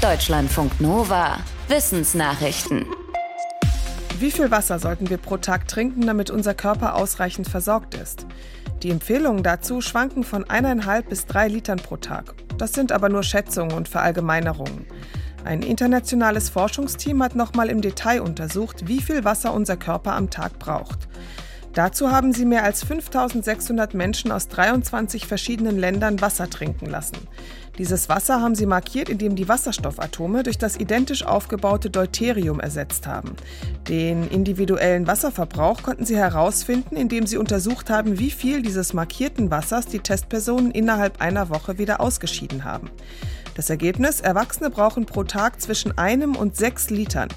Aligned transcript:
Deutschlandfunk 0.00 0.80
Nova. 0.80 1.40
Wissensnachrichten. 1.68 2.86
Wie 4.18 4.30
viel 4.30 4.50
Wasser 4.50 4.78
sollten 4.78 5.10
wir 5.10 5.18
pro 5.18 5.36
Tag 5.36 5.68
trinken, 5.68 6.06
damit 6.06 6.30
unser 6.30 6.54
Körper 6.54 6.94
ausreichend 6.94 7.46
versorgt 7.46 7.96
ist? 7.96 8.24
Die 8.82 8.88
Empfehlungen 8.88 9.42
dazu 9.42 9.82
schwanken 9.82 10.24
von 10.24 10.48
eineinhalb 10.48 11.10
bis 11.10 11.26
drei 11.26 11.48
Litern 11.48 11.80
pro 11.80 11.98
Tag. 11.98 12.32
Das 12.56 12.72
sind 12.72 12.92
aber 12.92 13.10
nur 13.10 13.22
Schätzungen 13.22 13.74
und 13.74 13.90
Verallgemeinerungen. 13.90 14.86
Ein 15.44 15.60
internationales 15.60 16.48
Forschungsteam 16.48 17.22
hat 17.22 17.36
nochmal 17.36 17.68
im 17.68 17.82
Detail 17.82 18.22
untersucht, 18.22 18.88
wie 18.88 19.02
viel 19.02 19.24
Wasser 19.24 19.52
unser 19.52 19.76
Körper 19.76 20.14
am 20.14 20.30
Tag 20.30 20.58
braucht. 20.58 21.08
Dazu 21.74 22.10
haben 22.10 22.32
sie 22.32 22.44
mehr 22.44 22.64
als 22.64 22.82
5600 22.82 23.94
Menschen 23.94 24.32
aus 24.32 24.48
23 24.48 25.26
verschiedenen 25.26 25.78
Ländern 25.78 26.20
Wasser 26.20 26.50
trinken 26.50 26.86
lassen. 26.86 27.16
Dieses 27.78 28.08
Wasser 28.08 28.42
haben 28.42 28.54
sie 28.54 28.66
markiert, 28.66 29.08
indem 29.08 29.36
die 29.36 29.48
Wasserstoffatome 29.48 30.42
durch 30.42 30.58
das 30.58 30.76
identisch 30.76 31.24
aufgebaute 31.24 31.88
Deuterium 31.88 32.60
ersetzt 32.60 33.06
haben. 33.06 33.36
Den 33.88 34.28
individuellen 34.28 35.06
Wasserverbrauch 35.06 35.82
konnten 35.82 36.04
sie 36.04 36.16
herausfinden, 36.16 36.96
indem 36.96 37.26
sie 37.26 37.38
untersucht 37.38 37.88
haben, 37.88 38.18
wie 38.18 38.30
viel 38.30 38.62
dieses 38.62 38.92
markierten 38.92 39.50
Wassers 39.50 39.86
die 39.86 40.00
Testpersonen 40.00 40.72
innerhalb 40.72 41.20
einer 41.20 41.48
Woche 41.48 41.78
wieder 41.78 42.00
ausgeschieden 42.00 42.64
haben. 42.64 42.90
Das 43.60 43.68
Ergebnis, 43.68 44.22
Erwachsene 44.22 44.70
brauchen 44.70 45.04
pro 45.04 45.22
Tag 45.22 45.60
zwischen 45.60 45.98
einem 45.98 46.34
und 46.34 46.56
sechs 46.56 46.88
Litern, 46.88 47.28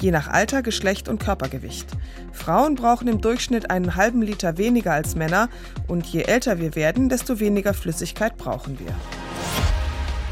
je 0.00 0.12
nach 0.12 0.28
Alter, 0.28 0.62
Geschlecht 0.62 1.08
und 1.08 1.20
Körpergewicht. 1.20 1.88
Frauen 2.30 2.76
brauchen 2.76 3.08
im 3.08 3.20
Durchschnitt 3.20 3.68
einen 3.68 3.96
halben 3.96 4.22
Liter 4.22 4.58
weniger 4.58 4.92
als 4.92 5.16
Männer 5.16 5.48
und 5.88 6.06
je 6.06 6.22
älter 6.22 6.60
wir 6.60 6.76
werden, 6.76 7.08
desto 7.08 7.40
weniger 7.40 7.74
Flüssigkeit 7.74 8.36
brauchen 8.36 8.78
wir. 8.78 8.94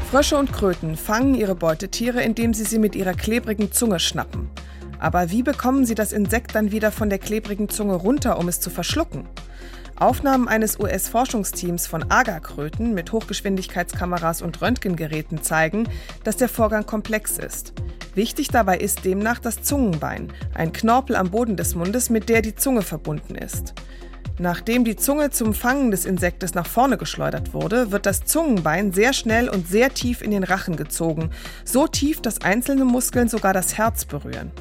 Frösche 0.09 0.37
und 0.37 0.53
Kröten 0.53 0.95
fangen 0.95 1.35
ihre 1.35 1.55
Beutetiere, 1.55 2.21
indem 2.21 2.53
sie 2.53 2.63
sie 2.63 2.79
mit 2.79 2.95
ihrer 2.95 3.13
klebrigen 3.13 3.73
Zunge 3.73 3.99
schnappen. 3.99 4.49
Aber 4.99 5.31
wie 5.31 5.43
bekommen 5.43 5.85
sie 5.85 5.95
das 5.95 6.13
Insekt 6.13 6.55
dann 6.55 6.71
wieder 6.71 6.93
von 6.93 7.09
der 7.09 7.19
klebrigen 7.19 7.67
Zunge 7.67 7.95
runter, 7.95 8.39
um 8.39 8.47
es 8.47 8.61
zu 8.61 8.69
verschlucken? 8.69 9.27
Aufnahmen 10.01 10.47
eines 10.47 10.79
US-Forschungsteams 10.79 11.85
von 11.85 12.09
Agarkröten 12.09 12.95
mit 12.95 13.11
Hochgeschwindigkeitskameras 13.11 14.41
und 14.41 14.59
Röntgengeräten 14.59 15.43
zeigen, 15.43 15.87
dass 16.23 16.37
der 16.37 16.49
Vorgang 16.49 16.87
komplex 16.87 17.37
ist. 17.37 17.73
Wichtig 18.15 18.47
dabei 18.47 18.79
ist 18.79 19.05
demnach 19.05 19.37
das 19.37 19.61
Zungenbein, 19.61 20.33
ein 20.55 20.73
Knorpel 20.73 21.15
am 21.15 21.29
Boden 21.29 21.55
des 21.55 21.75
Mundes, 21.75 22.09
mit 22.09 22.29
der 22.29 22.41
die 22.41 22.55
Zunge 22.55 22.81
verbunden 22.81 23.35
ist. 23.35 23.75
Nachdem 24.39 24.85
die 24.85 24.95
Zunge 24.95 25.29
zum 25.29 25.53
Fangen 25.53 25.91
des 25.91 26.05
Insektes 26.05 26.55
nach 26.55 26.65
vorne 26.65 26.97
geschleudert 26.97 27.53
wurde, 27.53 27.91
wird 27.91 28.07
das 28.07 28.25
Zungenbein 28.25 28.91
sehr 28.91 29.13
schnell 29.13 29.47
und 29.47 29.67
sehr 29.67 29.93
tief 29.93 30.21
in 30.21 30.31
den 30.31 30.43
Rachen 30.43 30.75
gezogen, 30.75 31.29
so 31.63 31.85
tief, 31.85 32.21
dass 32.21 32.41
einzelne 32.41 32.85
Muskeln 32.85 33.27
sogar 33.27 33.53
das 33.53 33.77
Herz 33.77 34.05
berühren. 34.05 34.51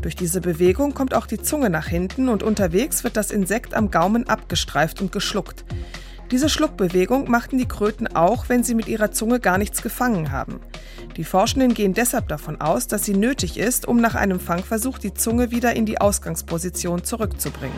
Durch 0.00 0.16
diese 0.16 0.40
Bewegung 0.40 0.94
kommt 0.94 1.14
auch 1.14 1.26
die 1.26 1.40
Zunge 1.40 1.70
nach 1.70 1.86
hinten 1.86 2.28
und 2.28 2.42
unterwegs 2.42 3.04
wird 3.04 3.16
das 3.16 3.30
Insekt 3.30 3.74
am 3.74 3.90
Gaumen 3.90 4.28
abgestreift 4.28 5.00
und 5.00 5.12
geschluckt. 5.12 5.64
Diese 6.30 6.48
Schluckbewegung 6.48 7.28
machten 7.28 7.58
die 7.58 7.68
Kröten 7.68 8.06
auch, 8.08 8.48
wenn 8.48 8.62
sie 8.62 8.74
mit 8.74 8.88
ihrer 8.88 9.10
Zunge 9.10 9.40
gar 9.40 9.58
nichts 9.58 9.82
gefangen 9.82 10.30
haben. 10.30 10.60
Die 11.16 11.24
Forschenden 11.24 11.74
gehen 11.74 11.92
deshalb 11.92 12.28
davon 12.28 12.60
aus, 12.60 12.86
dass 12.86 13.04
sie 13.04 13.14
nötig 13.14 13.58
ist, 13.58 13.86
um 13.86 14.00
nach 14.00 14.14
einem 14.14 14.40
Fangversuch 14.40 14.98
die 14.98 15.12
Zunge 15.12 15.50
wieder 15.50 15.74
in 15.74 15.86
die 15.86 16.00
Ausgangsposition 16.00 17.04
zurückzubringen. 17.04 17.76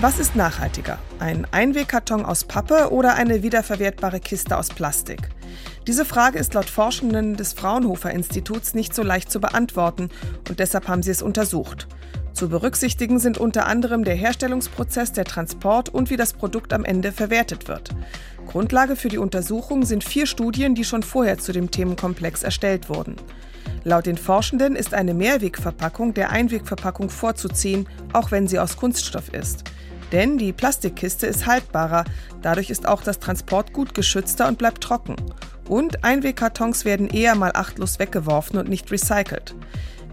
Was 0.00 0.20
ist 0.20 0.36
nachhaltiger? 0.36 0.96
Ein 1.18 1.44
Einwegkarton 1.50 2.24
aus 2.24 2.44
Pappe 2.44 2.92
oder 2.92 3.16
eine 3.16 3.42
wiederverwertbare 3.42 4.20
Kiste 4.20 4.56
aus 4.56 4.68
Plastik? 4.68 5.28
Diese 5.88 6.04
Frage 6.04 6.38
ist 6.38 6.54
laut 6.54 6.70
Forschenden 6.70 7.34
des 7.34 7.52
Fraunhofer 7.52 8.12
Instituts 8.12 8.74
nicht 8.74 8.94
so 8.94 9.02
leicht 9.02 9.28
zu 9.28 9.40
beantworten 9.40 10.10
und 10.48 10.60
deshalb 10.60 10.86
haben 10.86 11.02
sie 11.02 11.10
es 11.10 11.20
untersucht. 11.20 11.88
Zu 12.32 12.48
berücksichtigen 12.48 13.18
sind 13.18 13.38
unter 13.38 13.66
anderem 13.66 14.04
der 14.04 14.14
Herstellungsprozess, 14.14 15.10
der 15.10 15.24
Transport 15.24 15.88
und 15.88 16.10
wie 16.10 16.16
das 16.16 16.32
Produkt 16.32 16.72
am 16.72 16.84
Ende 16.84 17.10
verwertet 17.10 17.66
wird. 17.66 17.90
Grundlage 18.46 18.94
für 18.94 19.08
die 19.08 19.18
Untersuchung 19.18 19.84
sind 19.84 20.04
vier 20.04 20.26
Studien, 20.26 20.76
die 20.76 20.84
schon 20.84 21.02
vorher 21.02 21.38
zu 21.38 21.50
dem 21.50 21.72
Themenkomplex 21.72 22.44
erstellt 22.44 22.88
wurden. 22.88 23.16
Laut 23.82 24.06
den 24.06 24.16
Forschenden 24.16 24.76
ist 24.76 24.94
eine 24.94 25.12
Mehrwegverpackung 25.12 26.14
der 26.14 26.30
Einwegverpackung 26.30 27.10
vorzuziehen, 27.10 27.88
auch 28.12 28.30
wenn 28.30 28.46
sie 28.46 28.60
aus 28.60 28.76
Kunststoff 28.76 29.34
ist. 29.34 29.64
Denn 30.12 30.38
die 30.38 30.52
Plastikkiste 30.52 31.26
ist 31.26 31.46
haltbarer, 31.46 32.04
dadurch 32.42 32.70
ist 32.70 32.86
auch 32.86 33.02
das 33.02 33.18
Transport 33.18 33.72
gut 33.72 33.94
geschützter 33.94 34.48
und 34.48 34.58
bleibt 34.58 34.82
trocken. 34.82 35.16
Und 35.68 36.04
Einwegkartons 36.04 36.84
werden 36.84 37.08
eher 37.08 37.34
mal 37.34 37.52
achtlos 37.54 37.98
weggeworfen 37.98 38.58
und 38.58 38.68
nicht 38.68 38.90
recycelt. 38.90 39.54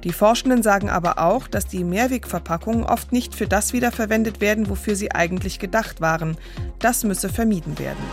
Die 0.04 0.14
Forschenden 0.14 0.62
sagen 0.62 0.90
aber 0.90 1.18
auch, 1.18 1.48
dass 1.48 1.66
die 1.66 1.84
Mehrwegverpackungen 1.84 2.84
oft 2.84 3.12
nicht 3.12 3.34
für 3.34 3.48
das 3.48 3.74
wiederverwendet 3.74 4.40
werden, 4.40 4.70
wofür 4.70 4.96
sie 4.96 5.12
eigentlich 5.12 5.58
gedacht 5.58 6.00
waren. 6.00 6.38
Das 6.78 7.04
müsse 7.04 7.30
vermieden 7.30 7.80
werden. 7.80 8.04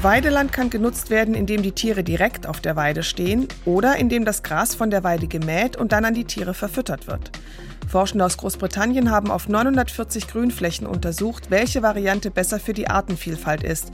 Weideland 0.00 0.52
kann 0.52 0.70
genutzt 0.70 1.10
werden, 1.10 1.34
indem 1.34 1.60
die 1.62 1.72
Tiere 1.72 2.04
direkt 2.04 2.46
auf 2.46 2.60
der 2.60 2.76
Weide 2.76 3.02
stehen 3.02 3.48
oder 3.64 3.96
indem 3.96 4.24
das 4.24 4.44
Gras 4.44 4.76
von 4.76 4.90
der 4.90 5.02
Weide 5.02 5.26
gemäht 5.26 5.76
und 5.76 5.90
dann 5.90 6.04
an 6.04 6.14
die 6.14 6.24
Tiere 6.24 6.54
verfüttert 6.54 7.08
wird. 7.08 7.32
Forschende 7.88 8.24
aus 8.24 8.36
Großbritannien 8.36 9.10
haben 9.10 9.28
auf 9.28 9.48
940 9.48 10.28
Grünflächen 10.28 10.86
untersucht, 10.86 11.50
welche 11.50 11.82
Variante 11.82 12.30
besser 12.30 12.60
für 12.60 12.74
die 12.74 12.88
Artenvielfalt 12.88 13.64
ist. 13.64 13.90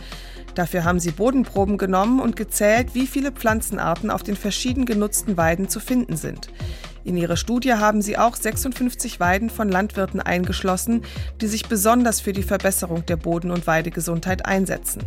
Dafür 0.54 0.84
haben 0.84 1.00
sie 1.00 1.10
Bodenproben 1.10 1.78
genommen 1.78 2.20
und 2.20 2.36
gezählt, 2.36 2.94
wie 2.94 3.06
viele 3.06 3.32
Pflanzenarten 3.32 4.10
auf 4.10 4.22
den 4.22 4.36
verschieden 4.36 4.84
genutzten 4.84 5.38
Weiden 5.38 5.70
zu 5.70 5.80
finden 5.80 6.16
sind. 6.16 6.50
In 7.04 7.18
ihrer 7.18 7.36
Studie 7.36 7.74
haben 7.74 8.00
sie 8.00 8.16
auch 8.16 8.34
56 8.34 9.20
Weiden 9.20 9.50
von 9.50 9.68
Landwirten 9.68 10.20
eingeschlossen, 10.20 11.02
die 11.40 11.46
sich 11.46 11.68
besonders 11.68 12.20
für 12.20 12.32
die 12.32 12.42
Verbesserung 12.42 13.04
der 13.04 13.16
Boden- 13.16 13.50
und 13.50 13.66
Weidegesundheit 13.66 14.46
einsetzen. 14.46 15.02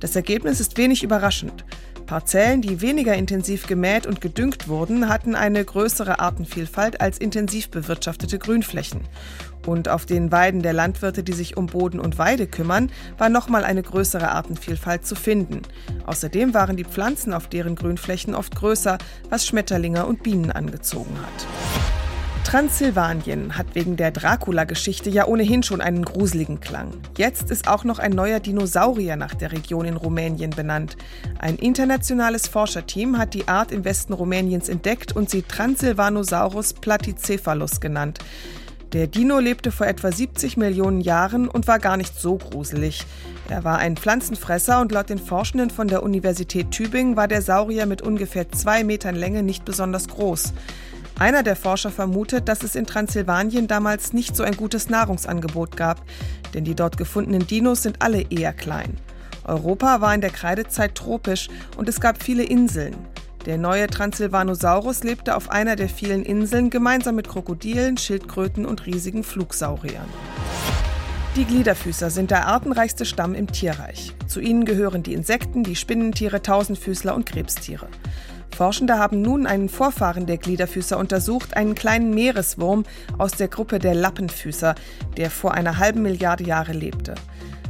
Das 0.00 0.16
Ergebnis 0.16 0.60
ist 0.60 0.78
wenig 0.78 1.02
überraschend. 1.02 1.66
Parzellen, 2.06 2.62
die 2.62 2.80
weniger 2.80 3.14
intensiv 3.14 3.66
gemäht 3.66 4.06
und 4.06 4.20
gedüngt 4.20 4.68
wurden, 4.68 5.08
hatten 5.08 5.34
eine 5.34 5.64
größere 5.64 6.20
Artenvielfalt 6.20 7.00
als 7.00 7.18
intensiv 7.18 7.70
bewirtschaftete 7.70 8.38
Grünflächen. 8.38 9.00
Und 9.66 9.88
auf 9.88 10.06
den 10.06 10.30
Weiden 10.30 10.62
der 10.62 10.72
Landwirte, 10.72 11.24
die 11.24 11.32
sich 11.32 11.56
um 11.56 11.66
Boden 11.66 11.98
und 11.98 12.18
Weide 12.18 12.46
kümmern, 12.46 12.90
war 13.18 13.28
nochmal 13.28 13.64
eine 13.64 13.82
größere 13.82 14.30
Artenvielfalt 14.30 15.04
zu 15.04 15.16
finden. 15.16 15.62
Außerdem 16.06 16.54
waren 16.54 16.76
die 16.76 16.84
Pflanzen 16.84 17.32
auf 17.32 17.48
deren 17.48 17.74
Grünflächen 17.74 18.34
oft 18.34 18.54
größer, 18.54 18.98
was 19.28 19.46
Schmetterlinge 19.46 20.06
und 20.06 20.22
Bienen 20.22 20.52
angezogen 20.52 21.16
hat. 21.20 21.95
Transsilvanien 22.46 23.58
hat 23.58 23.74
wegen 23.74 23.96
der 23.96 24.12
Dracula-Geschichte 24.12 25.10
ja 25.10 25.26
ohnehin 25.26 25.64
schon 25.64 25.80
einen 25.80 26.04
gruseligen 26.04 26.60
Klang. 26.60 26.92
Jetzt 27.18 27.50
ist 27.50 27.66
auch 27.66 27.82
noch 27.82 27.98
ein 27.98 28.12
neuer 28.12 28.38
Dinosaurier 28.38 29.16
nach 29.16 29.34
der 29.34 29.50
Region 29.50 29.84
in 29.84 29.96
Rumänien 29.96 30.50
benannt. 30.50 30.96
Ein 31.40 31.56
internationales 31.56 32.46
Forscherteam 32.46 33.18
hat 33.18 33.34
die 33.34 33.48
Art 33.48 33.72
im 33.72 33.84
Westen 33.84 34.12
Rumäniens 34.12 34.68
entdeckt 34.68 35.10
und 35.10 35.28
sie 35.28 35.42
Transsilvanosaurus 35.42 36.74
platycephalus 36.74 37.80
genannt. 37.80 38.20
Der 38.92 39.08
Dino 39.08 39.40
lebte 39.40 39.72
vor 39.72 39.88
etwa 39.88 40.12
70 40.12 40.56
Millionen 40.56 41.00
Jahren 41.00 41.48
und 41.48 41.66
war 41.66 41.80
gar 41.80 41.96
nicht 41.96 42.16
so 42.16 42.36
gruselig. 42.36 43.04
Er 43.48 43.64
war 43.64 43.78
ein 43.78 43.96
Pflanzenfresser 43.96 44.80
und 44.80 44.92
laut 44.92 45.10
den 45.10 45.18
Forschenden 45.18 45.70
von 45.70 45.88
der 45.88 46.04
Universität 46.04 46.70
Tübingen 46.70 47.16
war 47.16 47.26
der 47.26 47.42
Saurier 47.42 47.86
mit 47.86 48.02
ungefähr 48.02 48.52
zwei 48.52 48.84
Metern 48.84 49.16
Länge 49.16 49.42
nicht 49.42 49.64
besonders 49.64 50.06
groß. 50.06 50.52
Einer 51.18 51.42
der 51.42 51.56
Forscher 51.56 51.90
vermutet, 51.90 52.46
dass 52.46 52.62
es 52.62 52.76
in 52.76 52.86
Transsilvanien 52.86 53.68
damals 53.68 54.12
nicht 54.12 54.36
so 54.36 54.42
ein 54.42 54.54
gutes 54.54 54.90
Nahrungsangebot 54.90 55.74
gab, 55.74 56.02
denn 56.52 56.64
die 56.64 56.74
dort 56.74 56.98
gefundenen 56.98 57.46
Dinos 57.46 57.82
sind 57.82 58.02
alle 58.02 58.26
eher 58.30 58.52
klein. 58.52 58.98
Europa 59.44 60.02
war 60.02 60.14
in 60.14 60.20
der 60.20 60.30
Kreidezeit 60.30 60.94
tropisch 60.94 61.48
und 61.78 61.88
es 61.88 62.00
gab 62.00 62.22
viele 62.22 62.42
Inseln. 62.42 62.96
Der 63.46 63.56
neue 63.56 63.86
Transsilvanosaurus 63.86 65.04
lebte 65.04 65.36
auf 65.36 65.50
einer 65.50 65.76
der 65.76 65.88
vielen 65.88 66.24
Inseln 66.24 66.68
gemeinsam 66.68 67.14
mit 67.14 67.28
Krokodilen, 67.28 67.96
Schildkröten 67.96 68.66
und 68.66 68.84
riesigen 68.84 69.24
Flugsauriern. 69.24 70.08
Die 71.36 71.44
Gliederfüßer 71.44 72.10
sind 72.10 72.30
der 72.30 72.46
artenreichste 72.46 73.06
Stamm 73.06 73.34
im 73.34 73.46
Tierreich. 73.46 74.14
Zu 74.26 74.40
ihnen 74.40 74.64
gehören 74.64 75.02
die 75.02 75.14
Insekten, 75.14 75.62
die 75.62 75.76
Spinnentiere, 75.76 76.42
Tausendfüßler 76.42 77.14
und 77.14 77.24
Krebstiere. 77.24 77.88
Forschende 78.54 78.98
haben 78.98 79.22
nun 79.22 79.46
einen 79.46 79.68
Vorfahren 79.68 80.26
der 80.26 80.38
Gliederfüßer 80.38 80.98
untersucht, 80.98 81.56
einen 81.56 81.74
kleinen 81.74 82.14
Meereswurm 82.14 82.84
aus 83.18 83.32
der 83.32 83.48
Gruppe 83.48 83.78
der 83.78 83.94
Lappenfüßer, 83.94 84.74
der 85.16 85.30
vor 85.30 85.54
einer 85.54 85.78
halben 85.78 86.02
Milliarde 86.02 86.44
Jahre 86.44 86.72
lebte. 86.72 87.14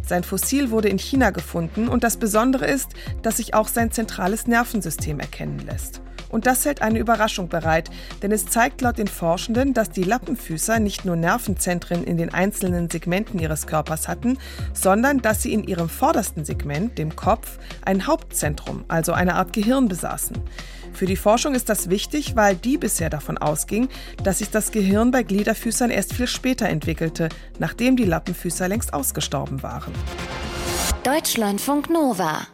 Sein 0.07 0.23
Fossil 0.23 0.71
wurde 0.71 0.89
in 0.89 0.99
China 0.99 1.31
gefunden 1.31 1.89
und 1.89 2.05
das 2.05 2.17
Besondere 2.17 2.67
ist, 2.67 2.91
dass 3.23 3.39
sich 3.39 3.55
auch 3.55 3.67
sein 3.67 3.91
zentrales 3.91 4.47
Nervensystem 4.47 5.19
erkennen 5.19 5.59
lässt. 5.59 6.01
Und 6.29 6.47
das 6.47 6.65
hält 6.65 6.83
eine 6.83 6.99
Überraschung 6.99 7.49
bereit, 7.49 7.91
denn 8.23 8.33
es 8.33 8.47
zeigt 8.47 8.81
laut 8.81 8.99
den 8.99 9.09
Forschenden, 9.09 9.75
dass 9.75 9.91
die 9.91 10.03
Lappenfüßer 10.03 10.79
nicht 10.79 11.05
nur 11.05 11.17
Nervenzentren 11.17 12.05
in 12.05 12.17
den 12.17 12.33
einzelnen 12.33 12.91
Segmenten 12.91 13.39
ihres 13.39 13.67
Körpers 13.67 14.09
hatten, 14.09 14.39
sondern 14.73 15.23
dass 15.23 15.43
sie 15.43 15.53
in 15.53 15.65
ihrem 15.65 15.89
vordersten 15.89 16.45
Segment, 16.45 16.99
dem 16.99 17.17
Kopf, 17.17 17.59
ein 17.85 18.07
Hauptzentrum, 18.07 18.85
also 18.89 19.13
eine 19.13 19.35
Art 19.35 19.53
Gehirn 19.53 19.89
besaßen. 19.89 20.37
Für 20.93 21.07
die 21.07 21.17
Forschung 21.17 21.55
ist 21.55 21.69
das 21.69 21.91
wichtig, 21.91 22.37
weil 22.37 22.57
die 22.57 22.79
bisher 22.79 23.11
davon 23.11 23.37
ausging, 23.37 23.89
dass 24.23 24.39
sich 24.39 24.51
das 24.51 24.73
Gehirn 24.73 25.11
bei 25.11 25.23
Gliederfüßern 25.23 25.91
erst 25.91 26.15
viel 26.15 26.27
später 26.27 26.69
entwickelte, 26.69 27.29
nachdem 27.59 27.97
die 27.97 28.05
Lappenfüßer 28.05 28.67
längst 28.67 28.95
ausgestorben 28.95 29.63
waren. 29.63 29.93
Deutschlandfunk 31.05 31.91
Nova 31.91 32.47